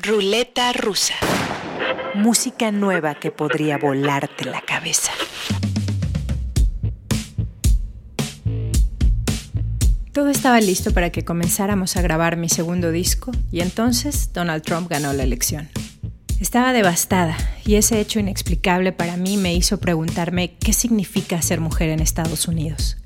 Ruleta 0.00 0.72
rusa. 0.72 1.14
Música 2.14 2.70
nueva 2.70 3.16
que 3.16 3.32
podría 3.32 3.78
volarte 3.78 4.44
la 4.44 4.60
cabeza. 4.60 5.10
Todo 10.12 10.28
estaba 10.28 10.60
listo 10.60 10.94
para 10.94 11.10
que 11.10 11.24
comenzáramos 11.24 11.96
a 11.96 12.02
grabar 12.02 12.36
mi 12.36 12.48
segundo 12.48 12.92
disco 12.92 13.32
y 13.50 13.60
entonces 13.60 14.32
Donald 14.32 14.62
Trump 14.62 14.88
ganó 14.88 15.12
la 15.12 15.24
elección. 15.24 15.68
Estaba 16.40 16.72
devastada 16.72 17.36
y 17.66 17.74
ese 17.74 18.00
hecho 18.00 18.20
inexplicable 18.20 18.92
para 18.92 19.16
mí 19.16 19.36
me 19.36 19.52
hizo 19.52 19.80
preguntarme 19.80 20.54
qué 20.60 20.72
significa 20.72 21.42
ser 21.42 21.60
mujer 21.60 21.88
en 21.88 21.98
Estados 21.98 22.46
Unidos, 22.46 22.98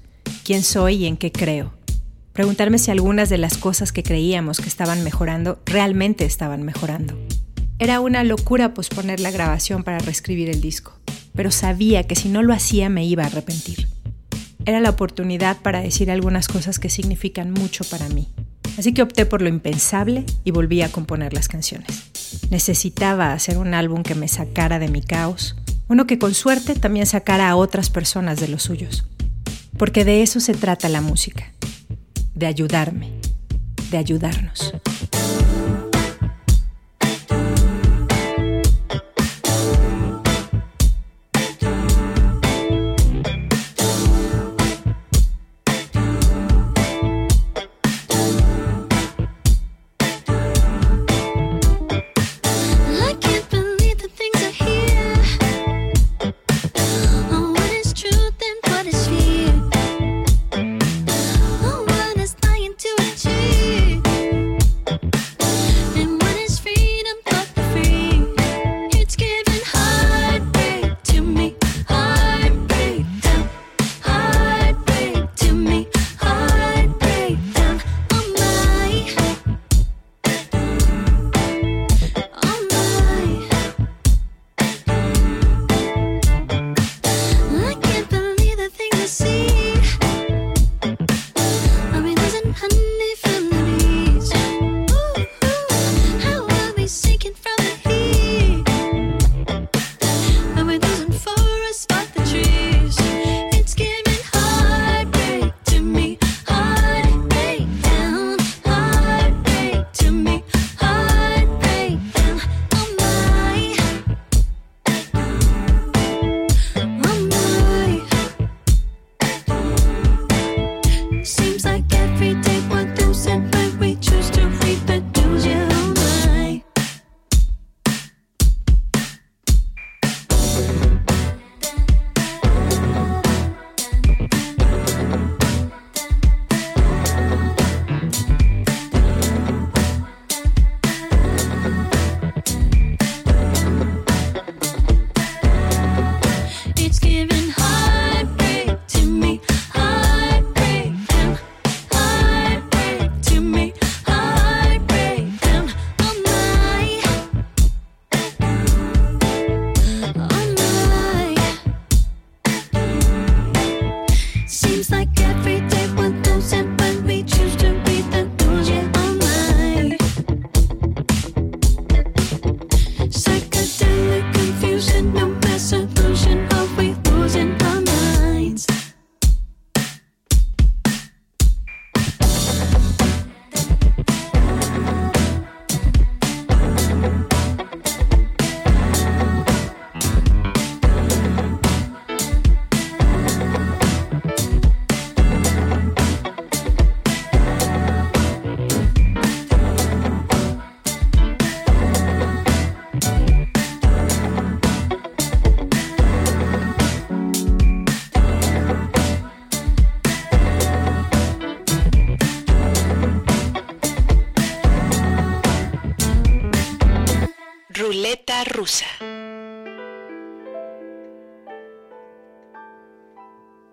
quién 0.44 0.62
soy 0.62 0.96
y 0.96 1.06
en 1.06 1.16
qué 1.16 1.32
creo. 1.32 1.72
Preguntarme 2.32 2.78
si 2.78 2.90
algunas 2.90 3.28
de 3.28 3.36
las 3.36 3.58
cosas 3.58 3.92
que 3.92 4.02
creíamos 4.02 4.58
que 4.58 4.68
estaban 4.68 5.04
mejorando 5.04 5.60
realmente 5.66 6.24
estaban 6.24 6.62
mejorando. 6.62 7.14
Era 7.78 8.00
una 8.00 8.24
locura 8.24 8.72
posponer 8.72 9.20
la 9.20 9.30
grabación 9.30 9.82
para 9.82 9.98
reescribir 9.98 10.48
el 10.48 10.62
disco, 10.62 10.98
pero 11.34 11.50
sabía 11.50 12.04
que 12.04 12.16
si 12.16 12.30
no 12.30 12.42
lo 12.42 12.54
hacía 12.54 12.88
me 12.88 13.04
iba 13.04 13.24
a 13.24 13.26
arrepentir. 13.26 13.88
Era 14.64 14.80
la 14.80 14.90
oportunidad 14.90 15.58
para 15.58 15.82
decir 15.82 16.10
algunas 16.10 16.48
cosas 16.48 16.78
que 16.78 16.88
significan 16.88 17.50
mucho 17.50 17.84
para 17.84 18.08
mí. 18.08 18.28
Así 18.78 18.94
que 18.94 19.02
opté 19.02 19.26
por 19.26 19.42
lo 19.42 19.50
impensable 19.50 20.24
y 20.44 20.52
volví 20.52 20.80
a 20.80 20.90
componer 20.90 21.34
las 21.34 21.48
canciones. 21.48 22.10
Necesitaba 22.50 23.34
hacer 23.34 23.58
un 23.58 23.74
álbum 23.74 24.02
que 24.02 24.14
me 24.14 24.28
sacara 24.28 24.78
de 24.78 24.88
mi 24.88 25.02
caos, 25.02 25.56
uno 25.88 26.06
que 26.06 26.18
con 26.18 26.32
suerte 26.32 26.76
también 26.76 27.04
sacara 27.04 27.50
a 27.50 27.56
otras 27.56 27.90
personas 27.90 28.40
de 28.40 28.48
los 28.48 28.62
suyos. 28.62 29.04
Porque 29.76 30.06
de 30.06 30.22
eso 30.22 30.40
se 30.40 30.54
trata 30.54 30.88
la 30.88 31.02
música, 31.02 31.52
de 32.34 32.46
ayudarme, 32.46 33.12
de 33.90 33.98
ayudarnos. 33.98 34.72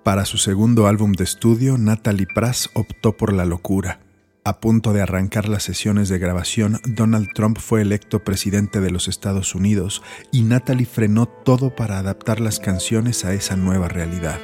Para 0.09 0.25
su 0.25 0.40
segundo 0.40 0.88
álbum 0.88 1.12
de 1.12 1.24
estudio, 1.24 1.78
Natalie 1.78 2.25
Prass 2.25 2.72
optó 2.74 3.16
por 3.16 3.31
la 3.31 3.46
locura. 3.46 4.00
A 4.44 4.59
punto 4.59 4.92
de 4.92 5.03
arrancar 5.03 5.47
las 5.47 5.62
sesiones 5.62 6.09
de 6.09 6.18
grabación, 6.18 6.80
Donald 6.84 7.28
Trump 7.36 7.59
fue 7.59 7.83
electo 7.83 8.24
presidente 8.24 8.81
de 8.81 8.89
los 8.89 9.07
Estados 9.07 9.54
Unidos 9.54 10.01
y 10.31 10.42
Natalie 10.42 10.88
frenó 10.88 11.28
todo 11.28 11.75
para 11.75 12.00
adaptar 12.00 12.39
las 12.39 12.60
canciones 12.60 13.24
a 13.24 13.36
esa 13.36 13.56
nueva 13.56 13.88
realidad. 13.88 14.39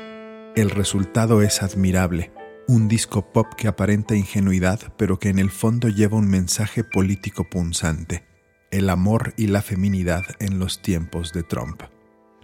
El 0.55 0.69
resultado 0.69 1.41
es 1.41 1.63
admirable, 1.63 2.31
un 2.67 2.87
disco 2.87 3.33
pop 3.33 3.47
que 3.57 3.67
aparenta 3.67 4.15
ingenuidad 4.15 4.93
pero 4.97 5.17
que 5.17 5.29
en 5.29 5.39
el 5.39 5.49
fondo 5.49 5.89
lleva 5.89 6.15
un 6.15 6.29
mensaje 6.29 6.83
político 6.83 7.49
punzante, 7.49 8.23
el 8.69 8.87
amor 8.87 9.33
y 9.35 9.47
la 9.47 9.63
feminidad 9.63 10.25
en 10.39 10.59
los 10.59 10.83
tiempos 10.83 11.33
de 11.33 11.41
Trump. 11.41 11.81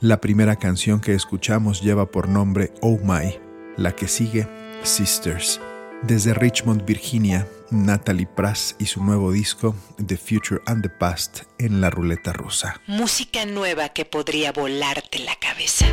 La 0.01 0.19
primera 0.19 0.56
canción 0.56 1.00
que 1.00 1.13
escuchamos 1.13 1.83
lleva 1.83 2.09
por 2.09 2.27
nombre 2.27 2.74
Oh 2.81 2.98
My, 3.03 3.39
la 3.77 3.95
que 3.95 4.07
sigue 4.07 4.48
Sisters. 4.81 5.62
Desde 6.01 6.33
Richmond, 6.33 6.86
Virginia, 6.86 7.48
Natalie 7.69 8.25
Prass 8.25 8.75
y 8.80 8.88
su 8.88 9.03
nuevo 9.03 9.31
disco 9.31 9.75
The 10.03 10.18
Future 10.18 10.59
and 10.65 10.81
the 10.81 10.89
Past 10.89 11.42
en 11.59 11.81
la 11.81 11.92
ruleta 11.92 12.33
rusa. 12.33 12.81
Música 12.88 13.45
nueva 13.45 13.89
que 13.89 14.06
podría 14.06 14.51
volarte 14.51 15.19
la 15.19 15.36
cabeza. 15.36 15.86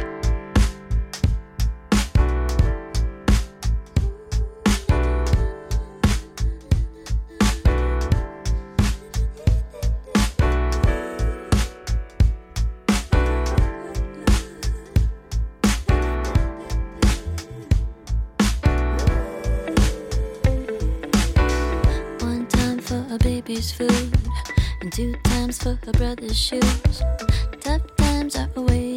food, 23.59 24.17
and 24.81 24.93
two 24.93 25.15
times 25.25 25.59
for 25.61 25.79
her 25.85 25.93
brother's 25.93 26.39
shoes. 26.39 27.03
Tough 27.61 27.83
times 27.97 28.37
are 28.37 28.49
away. 28.55 28.88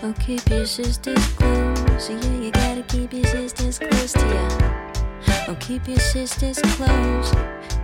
Oh, 0.00 0.14
keep 0.20 0.48
your 0.48 0.64
sisters 0.64 1.26
close. 1.32 2.08
Yeah, 2.08 2.40
you 2.40 2.52
gotta 2.52 2.84
keep 2.84 3.12
your 3.12 3.24
sisters 3.24 3.80
close 3.80 4.12
to 4.12 4.20
you. 4.20 4.48
Oh, 5.48 5.56
keep 5.58 5.88
your 5.88 5.98
sisters 5.98 6.60
close. 6.76 7.34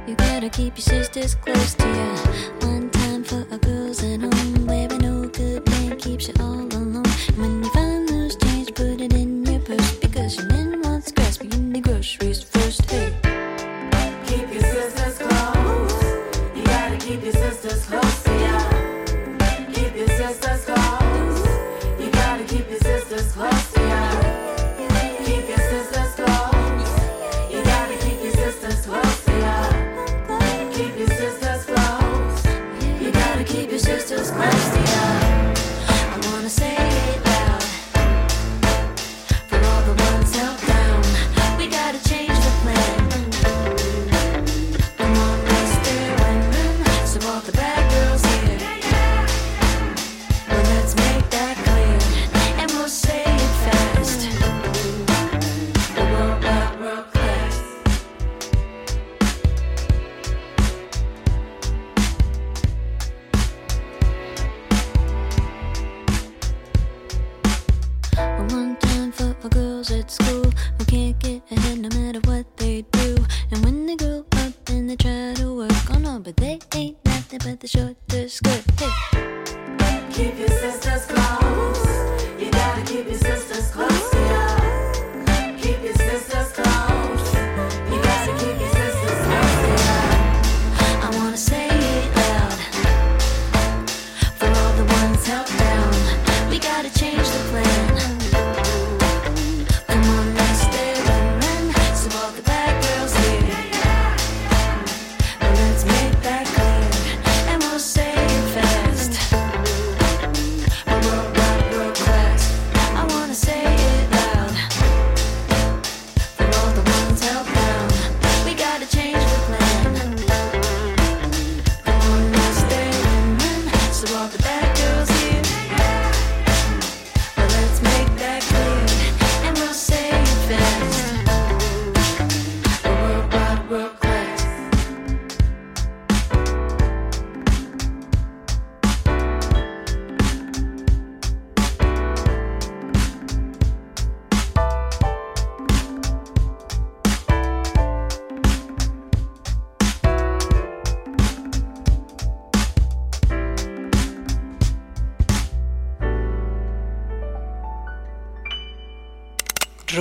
You 0.06 0.14
gotta 0.14 0.49
keep 0.49 0.76
your 0.76 0.82
sisters 0.82 1.34
close 1.34 1.75
to 1.75 1.87
you. 1.88 2.14
Oh, 2.62 2.74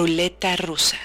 Ruleta 0.03 0.57
rusa. 0.57 0.97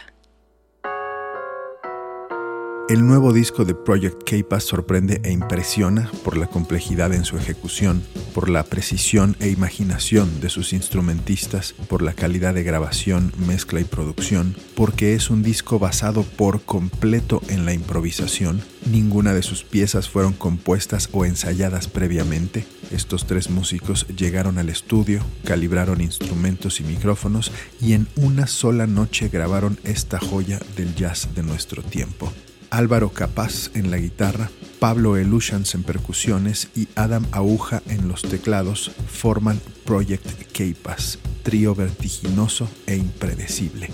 El 2.88 3.06
nuevo 3.06 3.32
disco 3.32 3.64
de 3.64 3.76
Project 3.76 4.24
K-Pass 4.28 4.64
sorprende 4.64 5.20
e 5.22 5.30
impresiona 5.30 6.10
por 6.24 6.36
la 6.36 6.48
complejidad 6.48 7.14
en 7.14 7.24
su 7.24 7.36
ejecución, 7.36 8.02
por 8.34 8.48
la 8.48 8.64
precisión 8.64 9.36
e 9.38 9.50
imaginación 9.50 10.40
de 10.40 10.48
sus 10.48 10.72
instrumentistas, 10.72 11.74
por 11.88 12.02
la 12.02 12.12
calidad 12.12 12.54
de 12.54 12.64
grabación, 12.64 13.32
mezcla 13.46 13.78
y 13.78 13.84
producción, 13.84 14.56
porque 14.74 15.14
es 15.14 15.30
un 15.30 15.44
disco 15.44 15.78
basado 15.78 16.24
por 16.24 16.62
completo 16.62 17.40
en 17.50 17.66
la 17.66 17.74
improvisación, 17.74 18.62
ninguna 18.90 19.32
de 19.32 19.42
sus 19.42 19.62
piezas 19.62 20.08
fueron 20.08 20.32
compuestas 20.32 21.08
o 21.12 21.24
ensayadas 21.24 21.86
previamente, 21.86 22.66
estos 22.90 23.26
tres 23.26 23.50
músicos 23.50 24.06
llegaron 24.08 24.58
al 24.58 24.70
estudio, 24.70 25.22
calibraron 25.44 26.00
instrumentos 26.00 26.80
y 26.80 26.84
micrófonos 26.84 27.52
y 27.80 27.92
en 27.92 28.08
una 28.16 28.46
sola 28.46 28.86
noche 28.86 29.28
grabaron 29.28 29.78
esta 29.84 30.18
joya 30.18 30.58
del 30.76 30.94
jazz 30.94 31.28
de 31.34 31.42
nuestro 31.42 31.82
tiempo. 31.82 32.32
Álvaro 32.70 33.10
Capaz 33.10 33.70
en 33.74 33.90
la 33.90 33.98
guitarra, 33.98 34.50
Pablo 34.78 35.16
Elushans 35.16 35.74
en 35.74 35.82
percusiones 35.82 36.68
y 36.74 36.88
Adam 36.94 37.26
Aguja 37.32 37.82
en 37.88 38.08
los 38.08 38.22
teclados 38.22 38.90
forman 39.06 39.60
Project 39.84 40.26
K-Pass, 40.52 41.18
trío 41.42 41.74
vertiginoso 41.74 42.68
e 42.86 42.96
impredecible. 42.96 43.90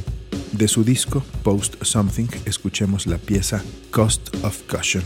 De 0.52 0.68
su 0.68 0.84
disco 0.84 1.24
Post 1.42 1.82
Something 1.82 2.28
escuchemos 2.44 3.06
la 3.06 3.18
pieza 3.18 3.62
Cost 3.90 4.36
of 4.44 4.62
Caution. 4.68 5.04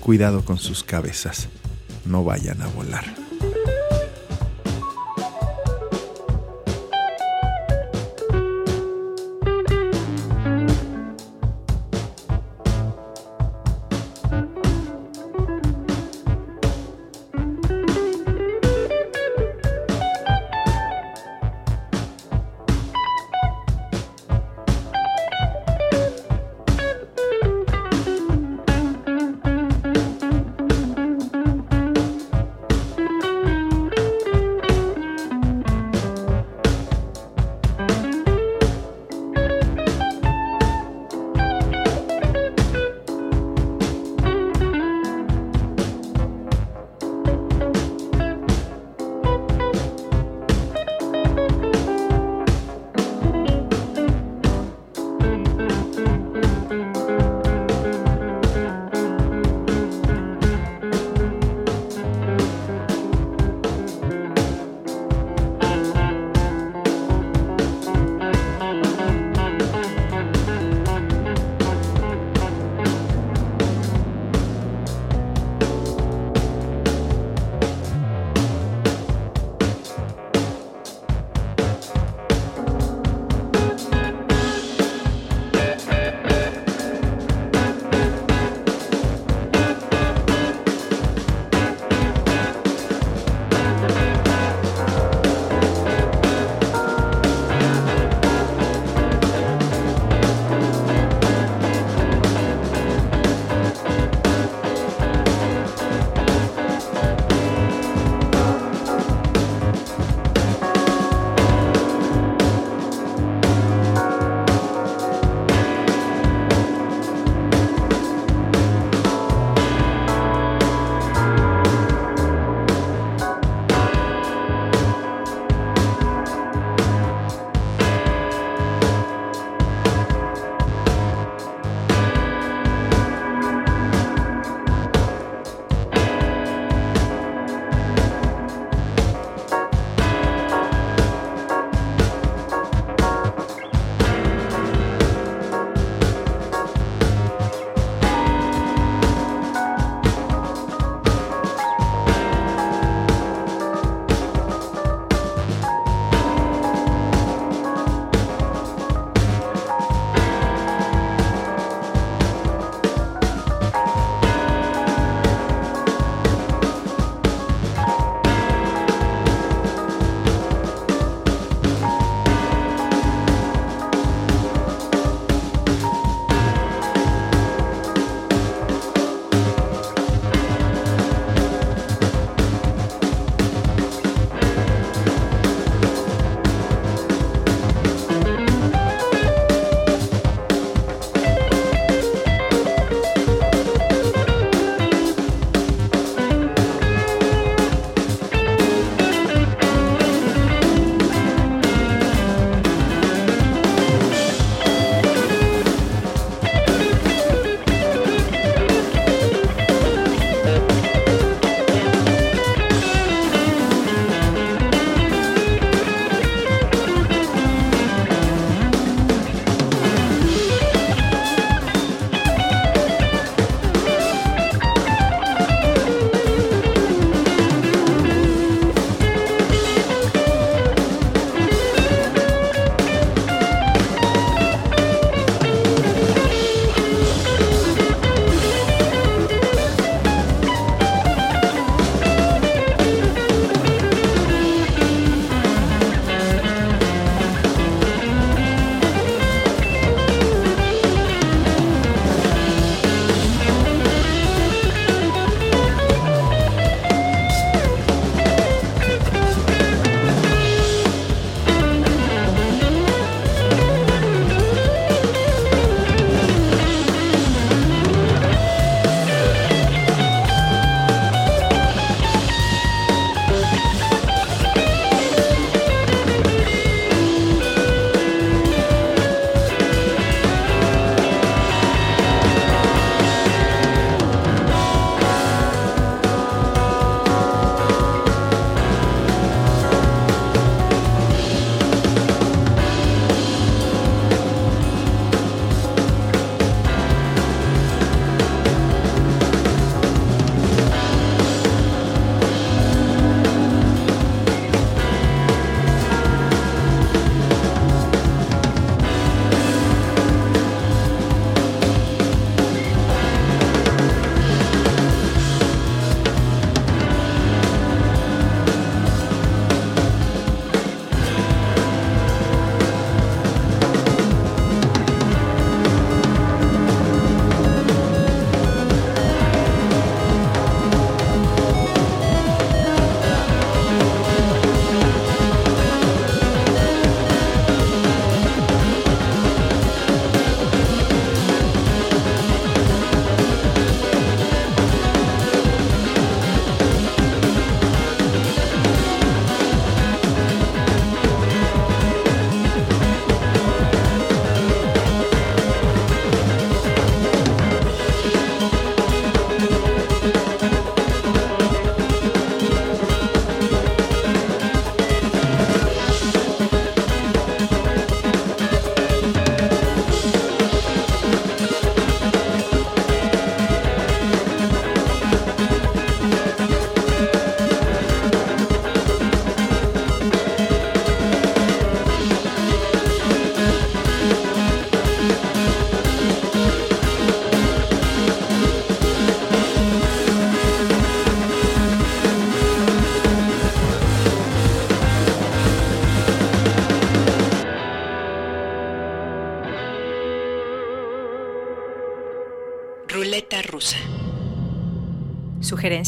Cuidado 0.00 0.44
con 0.44 0.58
sus 0.58 0.84
cabezas 0.84 1.48
no 2.06 2.24
vayan 2.24 2.60
a 2.62 2.68
volar. 2.68 3.23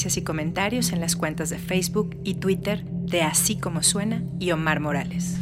Y 0.04 0.22
comentarios 0.22 0.92
en 0.92 1.00
las 1.00 1.16
cuentas 1.16 1.48
de 1.48 1.58
Facebook 1.58 2.18
y 2.22 2.34
Twitter 2.34 2.84
de 2.84 3.22
Así 3.22 3.56
como 3.56 3.82
Suena 3.82 4.22
y 4.38 4.50
Omar 4.50 4.78
Morales. 4.78 5.36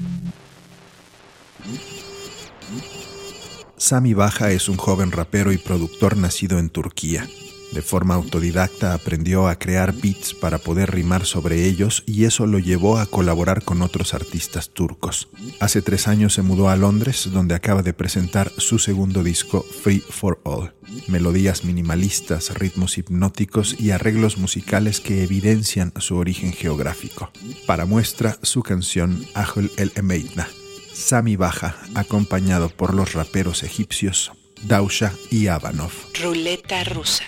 Sami 3.76 4.14
Baja 4.14 4.52
es 4.52 4.68
un 4.68 4.76
joven 4.76 5.10
rapero 5.10 5.50
y 5.50 5.58
productor 5.58 6.16
nacido 6.16 6.60
en 6.60 6.70
Turquía. 6.70 7.26
De 7.72 7.82
forma 7.82 8.14
autodidacta 8.14 8.94
aprendió 8.94 9.48
a 9.48 9.58
crear 9.58 9.92
beats 9.92 10.32
para 10.32 10.58
poder 10.58 10.92
rimar 10.92 11.26
sobre 11.26 11.66
ellos 11.66 12.04
y 12.06 12.24
eso 12.24 12.46
lo 12.46 12.58
llevó 12.58 12.98
a 12.98 13.06
colaborar 13.06 13.64
con 13.64 13.82
otros 13.82 14.14
artistas 14.14 14.70
turcos. 14.70 15.28
Hace 15.60 15.82
tres 15.82 16.06
años 16.06 16.34
se 16.34 16.42
mudó 16.42 16.68
a 16.68 16.76
Londres 16.76 17.30
donde 17.32 17.54
acaba 17.54 17.82
de 17.82 17.92
presentar 17.92 18.52
su 18.58 18.78
segundo 18.78 19.22
disco 19.22 19.64
Free 19.82 20.00
for 20.00 20.40
All. 20.44 20.72
Melodías 21.08 21.64
minimalistas, 21.64 22.54
ritmos 22.54 22.98
hipnóticos 22.98 23.74
y 23.80 23.90
arreglos 23.90 24.38
musicales 24.38 25.00
que 25.00 25.24
evidencian 25.24 25.92
su 25.98 26.16
origen 26.16 26.52
geográfico. 26.52 27.30
Para 27.66 27.86
muestra 27.86 28.38
su 28.42 28.62
canción 28.62 29.24
Ahul 29.34 29.72
el 29.76 29.90
Emeitna. 29.96 30.48
Sami 30.92 31.34
Baja, 31.34 31.76
acompañado 31.96 32.68
por 32.68 32.94
los 32.94 33.14
raperos 33.14 33.64
egipcios 33.64 34.30
Dausha 34.64 35.12
y 35.30 35.48
Avanov. 35.48 35.92
Ruleta 36.22 36.84
rusa. 36.84 37.24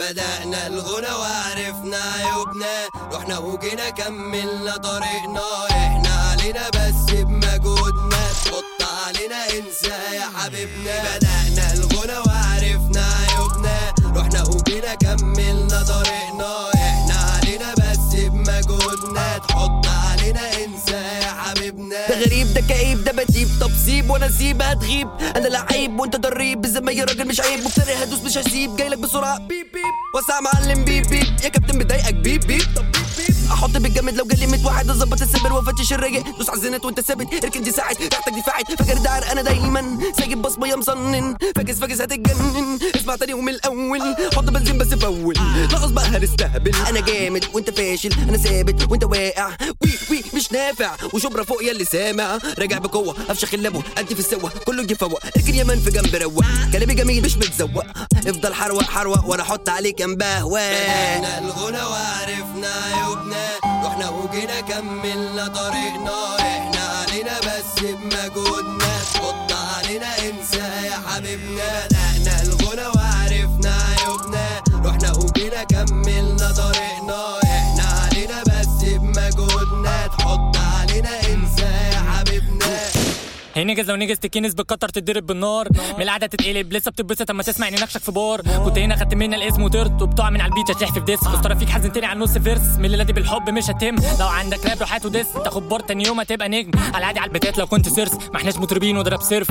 بدأنا 0.00 0.66
الغنى 0.66 1.12
وعرفنا 1.20 1.96
عيوبنا 1.96 2.88
رحنا 3.12 3.38
وجينا 3.38 3.90
كملنا 3.90 4.76
طريقنا 4.76 5.66
إحنا 5.70 6.10
علينا 6.30 6.68
بس 6.68 7.10
بمجهودنا 7.14 8.20
تحط 8.44 8.80
علينا 9.06 9.44
انسى 9.58 9.88
يا 10.16 10.26
حبيبنا 10.36 11.16
بدأنا 11.16 11.72
الغنى 11.74 12.18
وعرفنا 12.26 13.04
عيوبنا 13.20 13.78
رحنا 14.16 14.42
وجينا 14.42 14.94
كملنا 14.94 15.82
طريقنا 15.82 16.70
إحنا 16.74 17.14
علينا 17.14 17.74
بس 17.74 18.14
بمجهودنا 18.14 19.38
تحط 19.38 19.86
علينا 19.86 20.40
انسى 20.64 20.68
يا 20.68 20.68
حبيبنا 20.68 20.86
ده 20.86 20.87
غريب 22.18 22.54
ده 22.54 22.60
كئيب 22.60 23.04
ده 23.04 23.12
بتجيب 23.12 23.48
طب 23.60 23.70
سيب 23.86 24.10
وأنا 24.10 24.26
اسيبها 24.26 24.74
تغيب 24.74 25.08
أنا 25.36 25.48
لعيب 25.48 26.00
وأنت 26.00 26.16
ما 26.80 26.92
يا 26.92 27.04
راجل 27.04 27.28
مش 27.28 27.40
عيب. 27.40 27.64
مفتري 27.64 27.94
هدوس 27.94 28.20
مش 28.20 28.38
هسيب. 28.38 28.76
جايلك 28.76 28.98
بسرعة. 28.98 29.38
بيب 29.38 29.66
بيب. 29.72 29.94
وسع 30.14 30.40
معلم 30.40 30.84
بيب 30.84 31.06
بيب. 31.06 31.26
يا 31.44 31.48
كابتن 31.48 31.78
مضايقك. 31.78 32.14
بيب 32.14 32.40
بيب. 32.46 32.62
طب 32.76 32.84
بيب 32.92 33.26
بيب. 33.26 33.37
أحط 33.52 33.70
بالجامد 33.70 34.14
لو 34.14 34.24
جالي 34.24 34.46
100 34.46 34.66
واحد 34.66 34.90
أظبط 34.90 35.22
السبر 35.22 35.52
وأفتش 35.52 35.92
الراجل. 35.92 36.24
دوس 36.38 36.50
على 36.50 36.80
وأنت 36.84 37.00
ثابت 37.00 37.44
اركن 37.44 37.62
دي 37.62 37.72
ساعد. 37.72 37.96
ريحتك 37.96 38.32
دي 38.32 38.42
فاعل 38.42 38.64
فاكر 38.78 38.98
ده 38.98 39.10
عرق 39.10 39.30
أنا 39.30 39.42
دايما. 39.42 39.98
سايب 40.18 40.42
بصمة 40.42 40.68
يا 40.68 40.76
مصنن 40.76 41.36
فاكس 41.56 41.78
فاكس 41.78 42.00
هتتجنن 42.00 42.78
اسمع 42.96 43.16
تاني 43.16 43.34
ومن 43.34 43.48
الأول. 43.48 44.00
حط 44.36 44.44
بنزين 44.44 44.78
بس 44.78 44.94
فول 44.94 45.38
ناقص 45.72 45.90
بقى 45.90 46.04
هنستهبل. 46.04 46.72
أنا 46.88 47.00
جامد 47.00 47.44
وأنت 47.54 47.70
فاشل. 47.70 48.12
أنا 48.28 48.36
ثابت 48.36 48.90
وأنت 48.90 49.04
واقع. 49.04 49.48
وي 49.84 49.90
وي 50.10 50.24
مش 50.34 50.52
نافع. 50.52 50.96
وشبرا 51.14 51.44
فوق 51.44 51.64
يا 51.64 51.72
اللي 51.72 51.84
سامع. 51.84 52.38
راجع 52.58 52.78
بقوة. 52.78 53.16
أفشخ 53.28 53.54
اللبو 53.54 53.82
أنت 53.98 54.12
في 54.12 54.20
السوا. 54.20 54.48
كله 54.48 54.86
يفوق 54.90 55.20
اركن 55.36 55.54
يا 55.54 55.64
من 55.64 55.80
في 55.80 55.90
جنب 55.90 56.14
روق. 56.14 56.44
كلامي 56.72 56.94
جميل 56.94 57.24
مش 57.24 57.36
متزوق. 57.36 57.84
افضل 58.26 58.54
حروق 58.54 58.82
حروق 58.82 59.28
وأنا 59.28 59.42
أحط 59.42 59.68
عليك 59.68 59.98
جنبه. 59.98 60.44
بدأنا 60.44 61.38
الغنى 61.38 61.82
وعرفنا 61.82 62.68
عيوبنا 62.94 63.37
رحنا 63.84 64.08
وجينا 64.08 64.60
كملنا 64.60 65.48
طريقنا. 65.48 66.36
إحنا 66.40 66.80
علينا 66.80 67.38
بس 67.38 67.82
بمجهودنا. 67.82 68.87
نجز 83.68 83.90
لو 83.90 83.96
نجز 83.96 84.18
تكنس 84.18 84.54
بالكتر 84.54 84.88
تتضرب 84.88 85.26
بالنار. 85.26 85.68
من 85.96 86.02
القعده 86.02 86.26
تتقلب. 86.26 86.72
لسه 86.72 86.90
بتتبسط 86.90 87.30
أما 87.30 87.42
تسمع 87.42 87.68
اني 87.68 87.76
نكشك 87.76 88.00
في 88.00 88.12
بار 88.12 88.40
كنت 88.64 88.78
هنا 88.78 88.96
خدت 88.96 89.14
منا 89.14 89.36
الاسم 89.36 89.62
وطرت 89.62 90.02
وبتقع 90.02 90.30
من 90.30 90.40
على 90.40 90.50
البيت 90.50 90.70
تحف 90.70 90.94
في 90.94 91.00
ديس. 91.00 91.24
بس 91.24 91.56
فيك 91.58 91.68
حزنتني 91.68 92.06
على 92.06 92.20
نص 92.20 92.38
فيرس. 92.38 92.78
من 92.78 92.84
الليلة 92.84 93.04
دي 93.04 93.12
بالحب 93.12 93.50
مش 93.50 93.70
هتم 93.70 93.96
لو 94.20 94.26
عندك 94.26 94.66
راب 94.66 94.80
روح 94.80 94.94
هات 94.94 95.06
وديس 95.06 95.32
تاخد 95.32 95.68
بار 95.68 95.80
تاني 95.80 96.06
يوم 96.06 96.20
هتبقى 96.20 96.48
نجم. 96.48 96.70
على 96.94 97.04
عادي 97.04 97.18
على 97.18 97.28
البيتات 97.28 97.58
لو 97.58 97.66
كنت 97.66 97.88
سيرس. 97.88 98.14
ما 98.14 98.36
إحناش 98.36 98.56
مطربين 98.56 98.96
وضرب 98.96 99.22
سيرف 99.22 99.50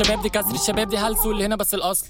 الشباب 0.00 0.22
دي 0.22 0.28
كسر 0.28 0.54
الشباب 0.54 0.88
دي 0.88 0.98
هلس 0.98 1.26
واللي 1.26 1.44
هنا 1.44 1.56
بس 1.56 1.74
الأصل. 1.74 2.06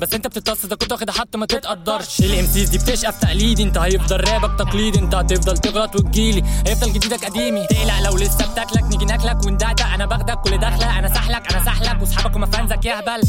بس 0.00 0.14
انت 0.14 0.26
بتتص 0.26 0.64
إذا 0.64 0.76
كنت 0.76 0.92
واخد 0.92 1.10
حط 1.10 1.36
ما 1.36 1.46
تتقدرش. 1.46 2.20
الام 2.20 2.46
سيز 2.46 2.68
دي 2.68 2.78
بتشقى 2.78 3.12
تقليدي. 3.12 3.62
انت 3.62 3.78
هيفضل 3.78 4.20
رابك 4.20 4.58
تقليدي. 4.58 4.98
انت 4.98 5.14
هتفضل 5.14 5.58
تغلط 5.58 5.96
وتجيلي. 5.96 6.42
هيفضل 6.66 6.92
جديدك 6.92 7.24
قديمي. 7.24 7.66
تقلق 7.66 8.10
لو 8.10 8.16
لسه 8.16 8.52
بتاكلك. 8.52 8.82
نيجي 8.82 9.04
ناكلك 9.04 9.46
وندقدق 9.46 9.86
أنا 9.86 10.06
باخدك 10.06 10.40
كل 10.40 10.58
داخله 10.58 10.98
أنا 10.98 11.08
سحلك 11.08 11.52
أنا 11.52 11.64
سحلك. 11.64 12.00
وأصحابك 12.00 12.36
وما 12.36 12.46
فانزك 12.46 12.84
يا 12.84 13.00
هبل 13.00 13.22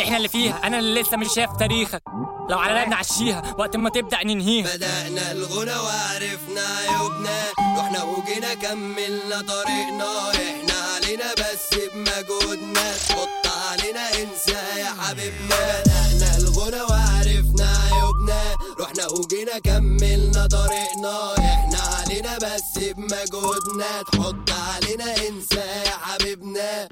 إحنا 0.00 0.16
اللي 0.16 0.28
فيها. 0.28 0.60
أنا 0.66 0.78
اللي 0.78 1.02
لسه 1.02 1.16
مش 1.16 1.28
شايف 1.36 1.50
تاريخك. 1.58 2.02
لو 2.50 2.58
على 2.58 2.74
راب 2.80 2.88
نعشيها 2.88 3.54
وقت 3.58 3.76
ما 3.76 3.90
تبدأ 3.90 4.24
ننهيها. 4.24 4.76
بدأنا 4.76 5.32
الغنى 5.32 5.76
وعرفنا 5.76 6.66
عيوبنا 6.78 7.42
رحنا 7.78 8.02
وجينا 8.02 8.54
كملنا 8.54 9.40
طريقنا. 9.40 10.30
إحنا 10.30 10.74
علينا 10.94 11.32
بس 11.34 11.78
بمجهودنا. 11.94 12.92
تحط 13.08 13.46
علينا 13.70 14.08
انسى 14.08 14.80
يا 14.80 14.90
حبيبنا. 14.98 15.82
بدأنا 15.84 16.36
الغنى 16.38 16.82
وعرفنا 16.82 17.78
عيوبنا 17.84 18.42
رحنا 18.80 19.06
وجينا 19.06 19.58
كملنا 19.58 20.46
طريقنا. 20.46 21.34
إحنا 21.38 21.78
علينا 21.78 22.38
بس 22.38 22.78
بمجهودنا. 22.78 24.02
تحط 24.12 24.50
علينا 24.50 25.16
انسى 25.28 25.66
يا 25.86 25.96
حبيبنا. 26.02 26.88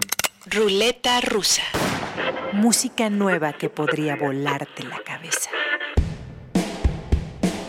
Ruleta 0.55 1.19
rusa. 1.23 1.63
Música 2.53 3.09
nueva 3.09 3.55
que 3.55 3.71
podría 3.71 4.17
volarte 4.17 4.83
la 4.83 4.99
cabeza. 5.03 5.49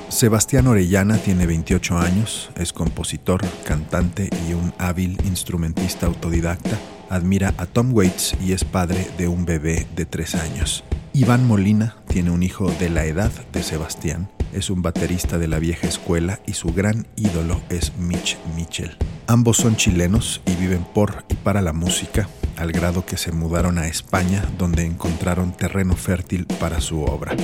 Sebastián 0.09 0.67
Orellana 0.67 1.17
tiene 1.17 1.45
28 1.45 1.97
años, 1.97 2.49
es 2.57 2.73
compositor, 2.73 3.39
cantante 3.63 4.29
y 4.49 4.53
un 4.53 4.73
hábil 4.79 5.17
instrumentista 5.23 6.07
autodidacta. 6.07 6.77
Admira 7.09 7.53
a 7.57 7.67
Tom 7.67 7.93
Waits 7.93 8.35
y 8.41 8.51
es 8.51 8.65
padre 8.65 9.07
de 9.17 9.29
un 9.29 9.45
bebé 9.45 9.87
de 9.95 10.05
3 10.05 10.35
años. 10.35 10.83
Iván 11.13 11.47
Molina 11.47 11.95
tiene 12.09 12.31
un 12.31 12.43
hijo 12.43 12.69
de 12.81 12.89
la 12.89 13.05
edad 13.05 13.31
de 13.53 13.63
Sebastián. 13.63 14.29
Es 14.51 14.69
un 14.69 14.81
baterista 14.81 15.37
de 15.37 15.47
la 15.47 15.59
vieja 15.59 15.87
escuela 15.87 16.41
y 16.45 16.51
su 16.51 16.73
gran 16.73 17.07
ídolo 17.15 17.61
es 17.69 17.95
Mitch 17.95 18.37
Mitchell. 18.57 18.97
Ambos 19.27 19.55
son 19.55 19.77
chilenos 19.77 20.41
y 20.45 20.55
viven 20.55 20.83
por 20.83 21.23
y 21.29 21.35
para 21.35 21.61
la 21.61 21.71
música, 21.71 22.27
al 22.57 22.71
grado 22.71 23.05
que 23.05 23.17
se 23.17 23.31
mudaron 23.31 23.77
a 23.77 23.87
España 23.87 24.43
donde 24.57 24.85
encontraron 24.85 25.51
terreno 25.51 25.95
fértil 25.95 26.45
para 26.59 26.81
su 26.81 27.03
obra. 27.03 27.35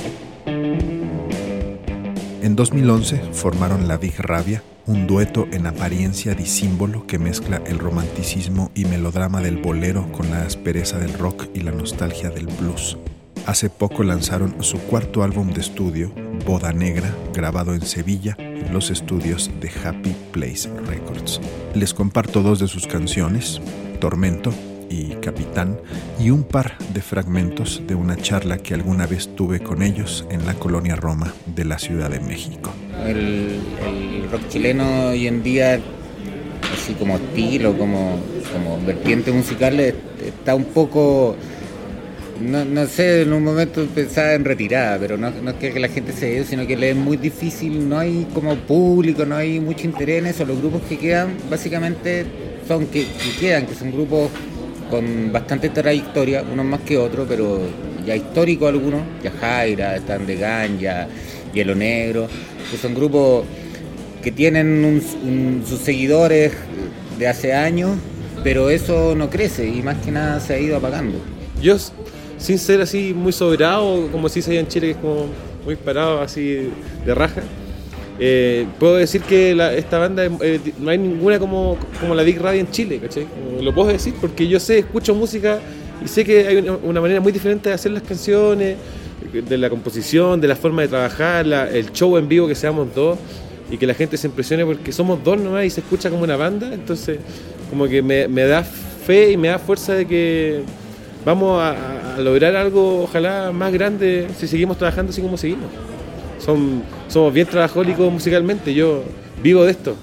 En 2.42 2.56
2011 2.56 3.18
formaron 3.32 3.86
La 3.86 3.98
Big 3.98 4.18
Rabia, 4.18 4.62
un 4.86 5.06
dueto 5.06 5.46
en 5.52 5.66
apariencia 5.66 6.34
disímbolo 6.34 7.06
que 7.06 7.18
mezcla 7.18 7.62
el 7.66 7.78
romanticismo 7.78 8.70
y 8.74 8.86
melodrama 8.86 9.40
del 9.40 9.58
bolero 9.58 10.10
con 10.10 10.30
la 10.30 10.42
aspereza 10.42 10.98
del 10.98 11.12
rock 11.12 11.48
y 11.54 11.60
la 11.60 11.70
nostalgia 11.70 12.30
del 12.30 12.46
blues. 12.46 12.96
Hace 13.46 13.70
poco 13.70 14.04
lanzaron 14.04 14.62
su 14.62 14.78
cuarto 14.78 15.22
álbum 15.22 15.52
de 15.52 15.60
estudio, 15.60 16.12
Boda 16.46 16.72
Negra, 16.72 17.14
grabado 17.34 17.74
en 17.74 17.82
Sevilla, 17.82 18.36
en 18.38 18.72
los 18.72 18.90
estudios 18.90 19.50
de 19.60 19.70
Happy 19.84 20.14
Place 20.32 20.68
Records. 20.86 21.40
Les 21.74 21.94
comparto 21.94 22.42
dos 22.42 22.58
de 22.58 22.68
sus 22.68 22.86
canciones, 22.86 23.60
Tormento 24.00 24.52
y 24.90 25.14
Capitán, 25.22 25.78
y 26.18 26.30
un 26.30 26.42
par 26.42 26.76
de 26.92 27.00
fragmentos 27.00 27.80
de 27.86 27.94
una 27.94 28.16
charla 28.16 28.58
que 28.58 28.74
alguna 28.74 29.06
vez 29.06 29.34
tuve 29.36 29.60
con 29.60 29.82
ellos 29.82 30.26
en 30.30 30.44
la 30.44 30.54
colonia 30.54 30.96
Roma 30.96 31.32
de 31.46 31.64
la 31.64 31.78
Ciudad 31.78 32.10
de 32.10 32.20
México. 32.20 32.72
El, 33.06 33.60
rock 34.30 34.48
chileno 34.48 35.06
hoy 35.10 35.26
en 35.28 35.42
día, 35.42 35.78
así 36.74 36.92
como 36.94 37.16
estilo, 37.16 37.78
como, 37.78 38.18
como 38.52 38.84
vertiente 38.84 39.30
musical, 39.32 39.78
es- 39.80 39.94
está 40.26 40.54
un 40.56 40.64
poco, 40.64 41.36
no, 42.40 42.64
no 42.64 42.86
sé, 42.86 43.22
en 43.22 43.32
un 43.32 43.44
momento 43.44 43.86
pensaba 43.94 44.34
en 44.34 44.44
retirada, 44.44 44.98
pero 44.98 45.16
no, 45.16 45.30
no 45.30 45.50
es 45.50 45.56
que 45.56 45.78
la 45.78 45.88
gente 45.88 46.12
se 46.12 46.26
dé, 46.30 46.44
sino 46.44 46.66
que 46.66 46.76
le 46.76 46.90
es 46.90 46.96
muy 46.96 47.16
difícil, 47.16 47.88
no 47.88 47.98
hay 47.98 48.26
como 48.34 48.56
público, 48.56 49.24
no 49.24 49.36
hay 49.36 49.60
mucho 49.60 49.84
interés 49.86 50.18
en 50.18 50.26
eso. 50.26 50.44
Los 50.44 50.58
grupos 50.58 50.82
que 50.88 50.98
quedan, 50.98 51.34
básicamente, 51.48 52.26
son 52.66 52.86
que, 52.86 53.02
que 53.06 53.40
quedan, 53.40 53.66
que 53.66 53.74
son 53.74 53.90
grupos 53.92 54.30
con 54.90 55.32
bastante 55.32 55.68
trayectoria, 55.70 56.42
unos 56.52 56.66
más 56.66 56.80
que 56.80 56.98
otros, 56.98 57.26
pero 57.28 57.60
ya 58.06 58.16
históricos 58.16 58.68
algunos, 58.68 59.02
ya 59.22 59.30
Jaira, 59.30 59.96
están 59.96 60.26
de 60.26 60.36
Ganja, 60.36 61.06
Hielo 61.54 61.74
Negro, 61.74 62.28
que 62.70 62.76
son 62.76 62.94
grupos 62.94 63.44
que 64.22 64.32
tienen 64.32 64.84
un- 64.84 65.62
sus 65.66 65.78
seguidores 65.80 66.52
de 67.18 67.28
hace 67.28 67.54
años, 67.54 67.92
pero 68.42 68.70
eso 68.70 69.14
no 69.14 69.30
crece 69.30 69.66
y 69.66 69.82
más 69.82 69.98
que 69.98 70.10
nada 70.10 70.40
se 70.40 70.54
ha 70.54 70.58
ido 70.58 70.76
apagando. 70.76 71.18
Yo 71.62 71.76
sin 72.38 72.58
ser 72.58 72.80
así 72.80 73.12
muy 73.14 73.32
sobrado, 73.32 74.08
como 74.10 74.28
se 74.28 74.40
dice 74.40 74.58
en 74.58 74.66
Chile, 74.66 74.86
que 74.88 74.92
es 74.92 74.96
como 74.98 75.26
muy 75.64 75.76
parado, 75.76 76.20
así 76.20 76.70
de 77.04 77.14
raja. 77.14 77.42
Eh, 78.22 78.66
puedo 78.78 78.96
decir 78.96 79.22
que 79.22 79.52
esta 79.78 79.98
banda 79.98 80.26
eh, 80.26 80.60
no 80.78 80.90
hay 80.90 80.98
ninguna 80.98 81.38
como, 81.38 81.78
como 81.98 82.14
la 82.14 82.22
Big 82.22 82.38
Radio 82.38 82.60
en 82.60 82.70
Chile, 82.70 82.98
¿cachai? 82.98 83.26
Lo 83.62 83.74
puedo 83.74 83.88
decir 83.88 84.12
porque 84.20 84.46
yo 84.46 84.60
sé, 84.60 84.80
escucho 84.80 85.14
música 85.14 85.58
y 86.04 86.06
sé 86.06 86.22
que 86.22 86.46
hay 86.46 86.58
una, 86.58 87.00
manera 87.00 87.22
muy 87.22 87.32
diferente 87.32 87.70
de 87.70 87.74
hacer 87.74 87.92
las 87.92 88.02
canciones, 88.02 88.76
de 89.32 89.58
la 89.58 89.70
composición, 89.70 90.38
de 90.38 90.48
la 90.48 90.56
forma 90.56 90.82
de 90.82 90.88
trabajar, 90.88 91.46
el 91.72 91.92
show 91.92 92.18
en 92.18 92.28
vivo 92.28 92.46
que 92.46 92.54
seamos 92.54 92.94
dos 92.94 93.18
y 93.70 93.78
que 93.78 93.86
la 93.86 93.94
gente 93.94 94.18
se 94.18 94.26
impresione 94.26 94.66
porque 94.66 94.92
somos 94.92 95.24
dos 95.24 95.40
nomás 95.40 95.64
y 95.64 95.70
se 95.70 95.80
escucha 95.80 96.10
como 96.10 96.24
una 96.24 96.36
banda, 96.36 96.74
entonces 96.74 97.18
como 97.70 97.88
que 97.88 98.02
me, 98.02 98.28
me 98.28 98.44
da 98.44 98.62
fe 98.62 99.30
y 99.30 99.38
me 99.38 99.48
da 99.48 99.58
fuerza 99.58 99.94
de 99.94 100.06
que 100.06 100.60
vamos 101.24 101.58
a, 101.62 102.16
a 102.16 102.20
lograr 102.20 102.54
algo 102.54 103.04
ojalá 103.04 103.50
más 103.50 103.72
grande 103.72 104.28
si 104.38 104.46
seguimos 104.46 104.76
trabajando 104.76 105.10
así 105.10 105.22
como 105.22 105.38
seguimos. 105.38 105.89
Son, 106.44 106.82
somos 107.08 107.32
bien 107.34 107.46
trabajólicos 107.46 108.10
musicalmente, 108.12 108.72
yo 108.74 109.02
vivo 109.42 109.64
de 109.64 109.72
esto. 109.72 109.94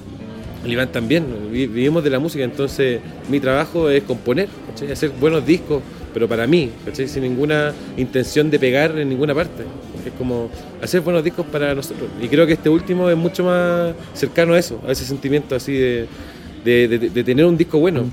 El 0.63 0.71
Iván 0.73 0.91
también, 0.91 1.25
vi- 1.51 1.67
vivimos 1.67 2.03
de 2.03 2.09
la 2.09 2.19
música, 2.19 2.43
entonces 2.43 2.99
mi 3.29 3.39
trabajo 3.39 3.89
es 3.89 4.03
componer, 4.03 4.49
¿cachai? 4.67 4.91
hacer 4.91 5.11
buenos 5.19 5.45
discos, 5.45 5.81
pero 6.13 6.27
para 6.27 6.45
mí, 6.47 6.71
¿cachai? 6.85 7.07
sin 7.07 7.23
ninguna 7.23 7.73
intención 7.95 8.49
de 8.51 8.59
pegar 8.59 8.97
en 8.97 9.09
ninguna 9.09 9.33
parte. 9.33 9.63
Es 10.05 10.13
como 10.17 10.49
hacer 10.81 11.01
buenos 11.01 11.23
discos 11.23 11.45
para 11.45 11.73
nosotros. 11.73 12.09
Y 12.21 12.27
creo 12.27 12.45
que 12.45 12.53
este 12.53 12.69
último 12.69 13.09
es 13.09 13.17
mucho 13.17 13.43
más 13.43 13.93
cercano 14.13 14.53
a 14.53 14.59
eso, 14.59 14.81
a 14.87 14.91
ese 14.91 15.05
sentimiento 15.05 15.55
así 15.55 15.73
de- 15.73 16.07
de 16.65 17.23
tener 17.23 17.45
un 17.45 17.55
disco 17.57 17.79
bueno. 17.79 18.05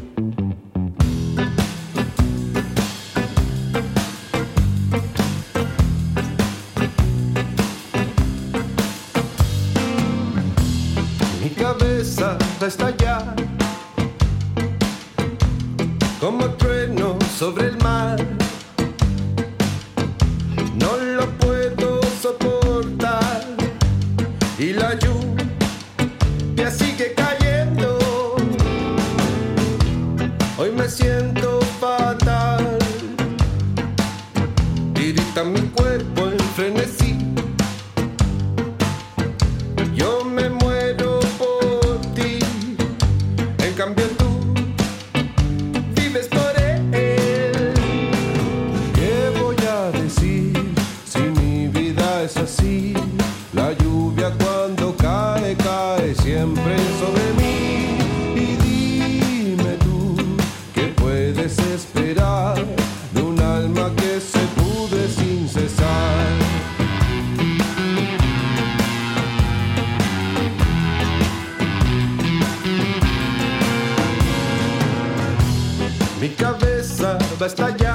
Cabeza 77.39 77.65
va 77.65 77.94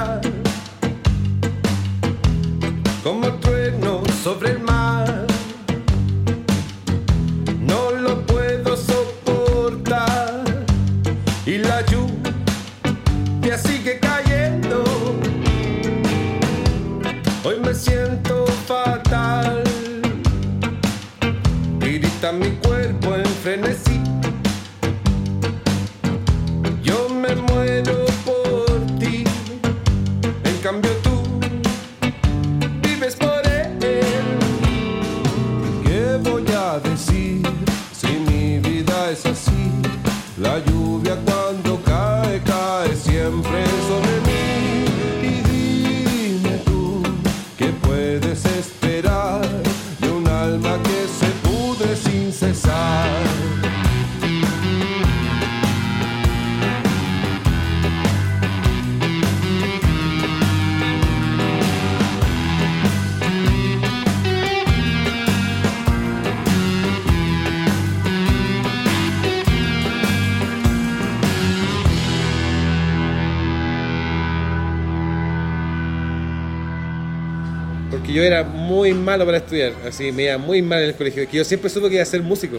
porque 78.10 78.14
yo 78.14 78.22
era 78.22 78.42
muy 78.42 78.92
malo 78.94 79.24
para 79.24 79.38
estudiar, 79.38 79.72
así 79.86 80.10
me 80.12 80.24
iba 80.24 80.38
muy 80.38 80.62
mal 80.62 80.82
en 80.82 80.88
el 80.90 80.94
colegio, 80.94 81.28
que 81.28 81.36
yo 81.36 81.44
siempre 81.44 81.70
supe 81.70 81.88
que 81.88 81.94
iba 81.94 82.02
a 82.02 82.06
ser 82.06 82.22
músico. 82.22 82.58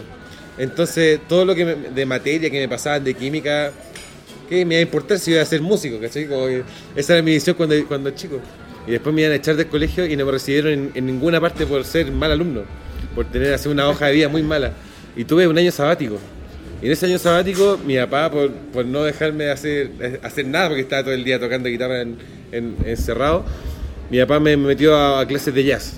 Entonces, 0.58 1.20
todo 1.28 1.44
lo 1.44 1.54
que 1.54 1.64
de 1.64 2.06
materia 2.06 2.50
que 2.50 2.60
me 2.60 2.68
pasaban 2.68 3.04
de 3.04 3.14
química, 3.14 3.72
¿qué 4.48 4.64
me 4.64 4.74
iba 4.74 4.78
a 4.80 4.82
importar 4.82 5.18
si 5.18 5.32
iba 5.32 5.42
a 5.42 5.46
ser 5.46 5.60
músico? 5.60 5.98
¿cachai? 6.00 6.26
Como 6.26 6.46
que 6.46 6.62
esa 6.96 7.14
era 7.14 7.22
mi 7.22 7.32
visión 7.32 7.56
cuando, 7.56 7.74
cuando 7.86 8.10
chico. 8.10 8.38
Y 8.86 8.92
después 8.92 9.14
me 9.14 9.22
iban 9.22 9.32
a 9.32 9.36
echar 9.36 9.56
del 9.56 9.68
colegio 9.68 10.06
y 10.06 10.16
no 10.16 10.24
me 10.26 10.32
recibieron 10.32 10.90
en, 10.94 11.06
ninguna 11.06 11.40
parte 11.40 11.66
por 11.66 11.84
ser 11.84 12.10
mal 12.10 12.32
alumno, 12.32 12.62
por 13.14 13.26
tener 13.30 13.54
así 13.54 13.68
una 13.68 13.88
hoja 13.88 14.06
de 14.06 14.12
vida 14.12 14.28
muy 14.28 14.42
mala. 14.42 14.72
Y 15.16 15.24
tuve 15.24 15.46
un 15.46 15.56
año 15.56 15.70
sabático. 15.70 16.18
Y 16.82 16.86
en 16.86 16.92
ese 16.92 17.06
año 17.06 17.18
sabático, 17.18 17.78
mi 17.86 17.96
papá, 17.96 18.30
por, 18.30 18.50
por 18.50 18.84
no 18.84 19.04
dejarme 19.04 19.50
hacer, 19.50 20.18
hacer 20.22 20.46
nada, 20.46 20.68
porque 20.68 20.82
estaba 20.82 21.02
todo 21.04 21.14
el 21.14 21.22
día 21.24 21.38
tocando 21.38 21.68
guitarra 21.68 22.00
en- 22.02 22.16
en- 22.50 22.76
encerrado, 22.84 23.44
mi 24.12 24.18
papá 24.20 24.38
me 24.38 24.56
metió 24.56 24.94
a, 24.94 25.20
a 25.20 25.26
clases 25.26 25.52
de 25.54 25.64
jazz. 25.64 25.94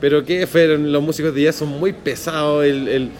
Pero 0.00 0.24
que 0.24 0.46
fueron 0.46 0.90
los 0.90 1.02
músicos 1.02 1.32
de 1.34 1.42
jazz 1.42 1.54
son 1.56 1.68
muy 1.68 1.92
pesados. 1.92 2.64
El, 2.64 2.88
el- 2.88 3.10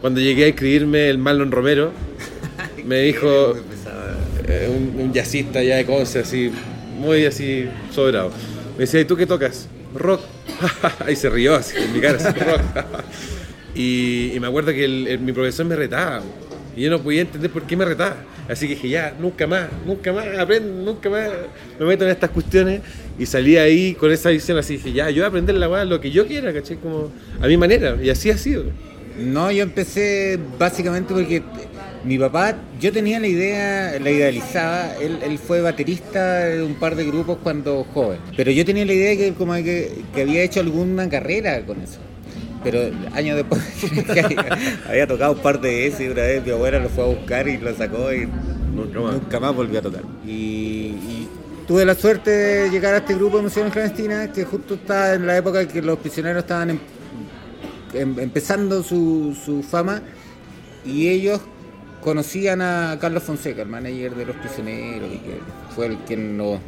cuando 0.00 0.20
llegué 0.20 0.44
a 0.44 0.48
escribirme, 0.48 1.08
el 1.10 1.18
Marlon 1.18 1.52
Romero 1.52 1.92
me 2.86 3.00
dijo, 3.02 3.54
eh, 4.48 4.68
un, 4.74 5.00
un 5.00 5.12
jazzista 5.12 5.62
ya 5.62 5.76
de 5.76 5.84
Conce, 5.84 6.20
así, 6.20 6.50
muy 6.98 7.24
así 7.26 7.68
sobrado. 7.92 8.30
Me 8.76 8.80
decía, 8.80 9.00
¿y 9.00 9.04
tú 9.04 9.16
qué 9.16 9.26
tocas? 9.26 9.68
Rock. 9.94 10.22
y 11.10 11.14
se 11.16 11.28
rió 11.30 11.54
así 11.56 11.76
en 11.76 11.92
mi 11.92 12.00
cara, 12.00 12.16
así, 12.16 12.38
rock. 12.40 12.60
y, 13.74 14.32
y 14.34 14.40
me 14.40 14.46
acuerdo 14.48 14.72
que 14.72 14.84
el- 14.84 15.18
mi 15.20 15.32
profesor 15.32 15.66
me 15.66 15.76
retaba. 15.76 16.22
Y 16.76 16.82
yo 16.82 16.90
no 16.90 17.00
podía 17.00 17.22
entender 17.22 17.50
por 17.50 17.62
qué 17.62 17.76
me 17.76 17.84
retaba. 17.84 18.16
Así 18.48 18.66
que 18.66 18.74
dije, 18.74 18.88
ya, 18.88 19.14
nunca 19.20 19.46
más, 19.46 19.68
nunca 19.86 20.12
más, 20.12 20.26
aprendo, 20.38 20.92
nunca 20.92 21.08
más 21.10 21.28
me 21.78 21.86
meto 21.86 22.04
en 22.04 22.10
estas 22.10 22.30
cuestiones. 22.30 22.80
Y 23.18 23.26
salí 23.26 23.56
ahí 23.56 23.94
con 23.94 24.10
esa 24.10 24.30
visión 24.30 24.58
así, 24.58 24.76
dije, 24.76 24.92
ya, 24.92 25.10
yo 25.10 25.16
voy 25.16 25.24
a 25.24 25.28
aprender 25.28 25.54
la 25.56 25.68
weá 25.68 25.84
lo 25.84 26.00
que 26.00 26.10
yo 26.10 26.26
quiera, 26.26 26.52
¿cachai? 26.52 26.76
Como 26.78 27.10
a 27.40 27.46
mi 27.46 27.56
manera. 27.56 27.96
Y 28.02 28.10
así 28.10 28.30
ha 28.30 28.38
sido. 28.38 28.64
No, 29.18 29.50
yo 29.52 29.62
empecé 29.62 30.38
básicamente 30.58 31.12
porque 31.12 31.42
mi 32.04 32.18
papá, 32.18 32.56
yo 32.80 32.90
tenía 32.92 33.20
la 33.20 33.26
idea, 33.26 33.98
la 34.00 34.10
idealizaba, 34.10 34.96
él, 34.96 35.18
él 35.22 35.38
fue 35.38 35.60
baterista 35.60 36.46
de 36.46 36.62
un 36.62 36.74
par 36.74 36.96
de 36.96 37.04
grupos 37.04 37.38
cuando 37.42 37.84
joven, 37.84 38.18
pero 38.36 38.50
yo 38.50 38.64
tenía 38.64 38.84
la 38.84 38.92
idea 38.92 39.16
que 39.16 39.34
como 39.34 39.54
que, 39.54 39.92
que 40.14 40.22
había 40.22 40.42
hecho 40.42 40.60
alguna 40.60 41.08
carrera 41.08 41.64
con 41.64 41.80
eso. 41.80 41.98
Pero 42.62 42.78
años 43.12 43.36
después 43.36 43.60
había, 44.88 45.06
tocado 45.06 45.32
un 45.32 45.40
par 45.42 45.60
de 45.60 45.68
veces 45.68 46.00
y 46.02 46.08
una 46.08 46.22
vez 46.22 46.44
mi 46.44 46.52
abuela 46.52 46.78
lo 46.78 46.88
fue 46.88 47.04
a 47.04 47.06
buscar 47.08 47.48
y 47.48 47.58
lo 47.58 47.74
sacó 47.74 48.12
y 48.12 48.28
nunca 48.72 49.40
más, 49.40 49.54
volvió 49.54 49.80
a 49.80 49.82
tocar. 49.82 50.02
Y, 50.24 50.30
y 50.30 51.28
tuve 51.66 51.84
la 51.84 51.94
suerte 51.94 52.30
de 52.30 52.70
llegar 52.70 52.94
a 52.94 52.98
este 52.98 53.14
grupo 53.14 53.36
de 53.36 53.40
Emociones 53.40 53.72
Clandestinas 53.72 54.28
que 54.30 54.44
justo 54.44 54.74
está 54.74 55.14
en 55.14 55.26
la 55.26 55.36
época 55.36 55.60
en 55.62 55.68
que 55.68 55.82
los 55.82 55.98
prisioneros 55.98 56.42
estaban 56.44 56.70
em- 56.70 56.80
em- 57.94 58.18
empezando 58.20 58.82
su, 58.82 59.36
su 59.44 59.62
fama 59.62 60.02
y 60.84 61.08
ellos 61.08 61.40
conocían 62.00 62.60
a 62.62 62.98
Carlos 63.00 63.22
Fonseca, 63.22 63.62
el 63.62 63.68
manager 63.68 64.14
de 64.16 64.26
los 64.26 64.36
prisioneros, 64.36 65.08
y 65.12 65.18
que 65.18 65.40
fue 65.74 65.86
el 65.86 65.98
quien 65.98 66.36
lo, 66.36 66.58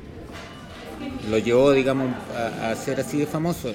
lo 1.28 1.38
llevó, 1.38 1.72
digamos, 1.72 2.08
a, 2.36 2.70
a 2.70 2.76
ser 2.76 3.00
así 3.00 3.18
de 3.18 3.26
famoso. 3.26 3.72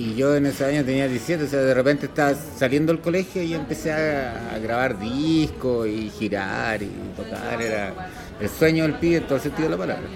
Y 0.00 0.14
yo 0.14 0.34
en 0.34 0.46
ese 0.46 0.64
año 0.64 0.82
tenía 0.82 1.06
17, 1.06 1.44
o 1.44 1.46
sea, 1.46 1.60
de 1.60 1.74
repente 1.74 2.06
estaba 2.06 2.34
saliendo 2.34 2.90
del 2.90 3.02
colegio 3.02 3.42
y 3.42 3.52
empecé 3.52 3.92
a, 3.92 4.58
grabar 4.62 4.98
discos 4.98 5.86
y 5.88 6.08
girar 6.08 6.82
y 6.82 6.90
tocar. 7.14 7.60
Era 7.60 7.92
el 8.40 8.48
sueño 8.48 8.84
del 8.84 8.94
pibe 8.94 9.16
en 9.16 9.24
todo 9.24 9.34
el 9.34 9.42
sentido 9.42 9.68
de 9.68 9.72
la 9.72 9.76
palabra. 9.76 10.08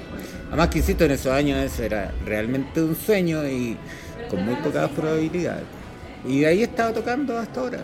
Además 0.48 0.68
que 0.68 0.78
insisto, 0.78 1.04
en 1.04 1.10
esos 1.10 1.30
años 1.30 1.58
eso 1.58 1.82
era 1.82 2.14
realmente 2.24 2.80
un 2.82 2.96
sueño 2.96 3.46
y 3.46 3.76
con 4.30 4.42
muy 4.46 4.54
pocas 4.54 4.88
probabilidades. 4.88 5.64
Y 6.26 6.40
de 6.40 6.46
ahí 6.46 6.60
he 6.62 6.64
estado 6.64 6.94
tocando 6.94 7.38
hasta 7.38 7.60
ahora. 7.60 7.80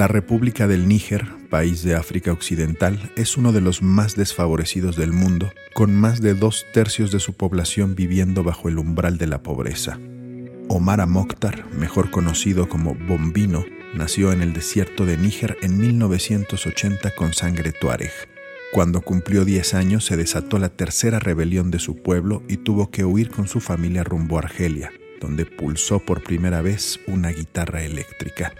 La 0.00 0.08
República 0.08 0.66
del 0.66 0.88
Níger, 0.88 1.26
país 1.50 1.82
de 1.82 1.94
África 1.94 2.32
Occidental, 2.32 3.12
es 3.16 3.36
uno 3.36 3.52
de 3.52 3.60
los 3.60 3.82
más 3.82 4.16
desfavorecidos 4.16 4.96
del 4.96 5.12
mundo, 5.12 5.52
con 5.74 5.94
más 5.94 6.22
de 6.22 6.32
dos 6.32 6.64
tercios 6.72 7.12
de 7.12 7.20
su 7.20 7.34
población 7.34 7.94
viviendo 7.94 8.42
bajo 8.42 8.70
el 8.70 8.78
umbral 8.78 9.18
de 9.18 9.26
la 9.26 9.42
pobreza. 9.42 10.00
Omar 10.68 11.06
Mokhtar, 11.06 11.66
mejor 11.74 12.10
conocido 12.10 12.66
como 12.66 12.94
Bombino, 12.94 13.66
nació 13.92 14.32
en 14.32 14.40
el 14.40 14.54
desierto 14.54 15.04
de 15.04 15.18
Níger 15.18 15.58
en 15.60 15.78
1980 15.78 17.14
con 17.14 17.34
sangre 17.34 17.70
tuareg. 17.70 18.12
Cuando 18.72 19.02
cumplió 19.02 19.44
10 19.44 19.74
años 19.74 20.06
se 20.06 20.16
desató 20.16 20.58
la 20.58 20.70
tercera 20.70 21.18
rebelión 21.18 21.70
de 21.70 21.78
su 21.78 21.96
pueblo 21.96 22.42
y 22.48 22.56
tuvo 22.56 22.90
que 22.90 23.04
huir 23.04 23.28
con 23.28 23.48
su 23.48 23.60
familia 23.60 24.02
rumbo 24.02 24.38
a 24.38 24.44
Argelia, 24.44 24.92
donde 25.20 25.44
pulsó 25.44 25.98
por 25.98 26.22
primera 26.22 26.62
vez 26.62 26.98
una 27.06 27.28
guitarra 27.28 27.82
eléctrica. 27.82 28.54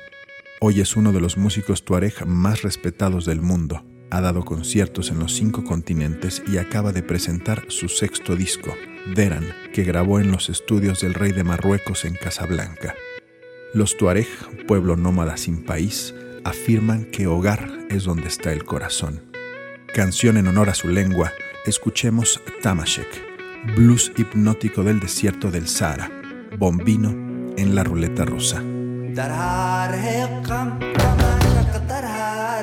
Hoy 0.63 0.83
es 0.83 0.95
uno 0.95 1.11
de 1.13 1.23
los 1.23 1.39
músicos 1.39 1.87
tuareg 1.87 2.27
más 2.27 2.61
respetados 2.61 3.25
del 3.25 3.41
mundo. 3.41 3.83
Ha 4.11 4.21
dado 4.21 4.45
conciertos 4.45 5.11
en 5.11 5.19
los 5.19 5.33
cinco 5.33 5.65
continentes 5.65 6.43
y 6.53 6.59
acaba 6.59 6.93
de 6.93 7.03
presentar 7.03 7.65
su 7.69 7.89
sexto 7.89 8.37
disco, 8.37 8.75
Deran, 9.15 9.55
que 9.73 9.85
grabó 9.85 10.21
en 10.21 10.31
los 10.31 10.51
estudios 10.51 11.01
del 11.01 11.15
rey 11.15 11.33
de 11.33 11.45
Marruecos 11.45 12.05
en 12.05 12.13
Casablanca. 12.13 12.95
Los 13.73 13.97
tuareg, 13.97 14.29
pueblo 14.67 14.97
nómada 14.97 15.39
sin 15.39 15.65
país, 15.65 16.15
afirman 16.45 17.07
que 17.07 17.27
hogar 17.27 17.67
es 17.89 18.05
donde 18.05 18.29
está 18.29 18.53
el 18.53 18.65
corazón. 18.65 19.33
Canción 19.95 20.37
en 20.37 20.47
honor 20.47 20.69
a 20.69 20.75
su 20.75 20.89
lengua, 20.89 21.33
escuchemos 21.65 22.39
Tamashek, 22.61 23.09
blues 23.77 24.13
hipnótico 24.15 24.83
del 24.83 25.01
desierto 25.01 25.51
del 25.51 25.69
Sahara, 25.69 26.11
bombino 26.59 27.09
en 27.57 27.75
la 27.75 27.83
ruleta 27.83 28.27
rusa. 28.27 28.63
درها 29.15 29.87
رهق 29.87 30.47
قم 30.49 30.79
كما 30.79 31.39
شق 31.41 31.79
درها 31.89 32.61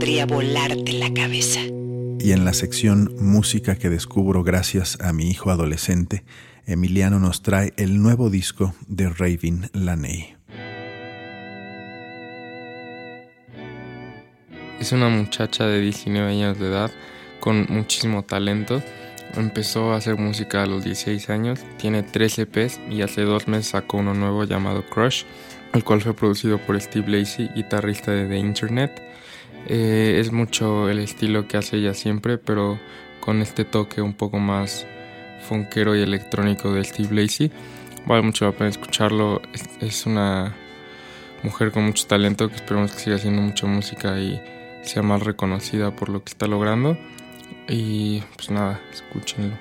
podría 0.00 0.24
volarte 0.24 0.94
la 0.94 1.12
cabeza. 1.12 1.60
Y 2.18 2.32
en 2.32 2.46
la 2.46 2.54
sección 2.54 3.14
Música 3.20 3.76
que 3.76 3.90
descubro 3.90 4.42
gracias 4.42 4.98
a 5.02 5.12
mi 5.12 5.28
hijo 5.28 5.50
adolescente, 5.50 6.24
Emiliano 6.64 7.18
nos 7.18 7.42
trae 7.42 7.74
el 7.76 8.00
nuevo 8.00 8.30
disco 8.30 8.74
de 8.88 9.10
Raven 9.10 9.68
Laney. 9.74 10.36
Es 14.80 14.92
una 14.92 15.10
muchacha 15.10 15.66
de 15.66 15.82
19 15.82 16.32
años 16.32 16.58
de 16.58 16.68
edad 16.68 16.90
con 17.38 17.66
muchísimo 17.68 18.22
talento. 18.22 18.82
Empezó 19.34 19.92
a 19.92 19.98
hacer 19.98 20.16
música 20.16 20.62
a 20.62 20.66
los 20.66 20.82
16 20.82 21.28
años, 21.28 21.60
tiene 21.76 22.02
3 22.02 22.38
EPs 22.38 22.80
y 22.90 23.02
hace 23.02 23.20
dos 23.20 23.48
meses 23.48 23.72
sacó 23.72 23.98
uno 23.98 24.14
nuevo 24.14 24.44
llamado 24.44 24.82
Crush, 24.86 25.24
el 25.74 25.84
cual 25.84 26.00
fue 26.00 26.14
producido 26.14 26.56
por 26.56 26.80
Steve 26.80 27.18
Lacey, 27.18 27.50
guitarrista 27.54 28.12
de 28.12 28.26
The 28.28 28.38
Internet. 28.38 29.09
Eh, 29.66 30.18
es 30.20 30.32
mucho 30.32 30.88
el 30.88 30.98
estilo 30.98 31.46
que 31.46 31.56
hace 31.56 31.76
ella 31.76 31.94
siempre, 31.94 32.38
pero 32.38 32.78
con 33.20 33.42
este 33.42 33.64
toque 33.64 34.00
un 34.00 34.14
poco 34.14 34.38
más 34.38 34.86
funkero 35.48 35.96
y 35.96 36.00
electrónico 36.00 36.72
de 36.72 36.84
Steve 36.84 37.22
Lacey. 37.22 37.50
Vale 38.06 38.22
mucho 38.22 38.46
la 38.46 38.52
pena 38.52 38.70
escucharlo. 38.70 39.40
Es, 39.80 40.06
una 40.06 40.54
mujer 41.42 41.70
con 41.70 41.84
mucho 41.84 42.06
talento 42.06 42.48
que 42.48 42.56
esperemos 42.56 42.92
que 42.92 42.98
siga 42.98 43.16
haciendo 43.16 43.42
mucha 43.42 43.66
música 43.66 44.18
y 44.18 44.40
sea 44.82 45.02
más 45.02 45.22
reconocida 45.22 45.94
por 45.94 46.08
lo 46.08 46.24
que 46.24 46.30
está 46.30 46.46
logrando. 46.46 46.98
Y 47.68 48.22
pues 48.36 48.50
nada, 48.50 48.80
escúchenlo. 48.92 49.56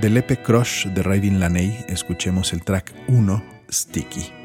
Del 0.00 0.16
EP 0.16 0.42
Crush 0.42 0.86
de 0.88 1.02
Raven 1.02 1.38
Laney 1.38 1.84
escuchemos 1.88 2.52
el 2.52 2.62
track 2.64 2.92
1, 3.06 3.44
Sticky. 3.70 4.43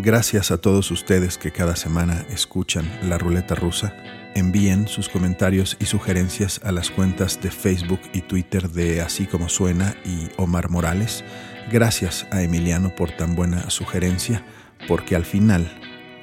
Gracias 0.00 0.52
a 0.52 0.58
todos 0.58 0.92
ustedes 0.92 1.38
que 1.38 1.50
cada 1.50 1.74
semana 1.74 2.24
escuchan 2.30 2.88
La 3.02 3.18
Ruleta 3.18 3.56
Rusa. 3.56 3.96
Envíen 4.36 4.86
sus 4.86 5.08
comentarios 5.08 5.76
y 5.80 5.86
sugerencias 5.86 6.60
a 6.62 6.70
las 6.70 6.92
cuentas 6.92 7.40
de 7.42 7.50
Facebook 7.50 8.00
y 8.12 8.20
Twitter 8.20 8.70
de 8.70 9.00
Así 9.00 9.26
como 9.26 9.48
Suena 9.48 9.96
y 10.04 10.28
Omar 10.36 10.70
Morales. 10.70 11.24
Gracias 11.72 12.28
a 12.30 12.42
Emiliano 12.42 12.94
por 12.94 13.10
tan 13.10 13.34
buena 13.34 13.70
sugerencia, 13.70 14.44
porque 14.86 15.16
al 15.16 15.24
final, 15.24 15.68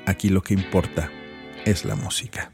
aquí 0.05 0.29
lo 0.29 0.41
que 0.41 0.53
importa 0.53 1.11
es 1.65 1.83
la 1.83 1.95
música. 1.95 2.53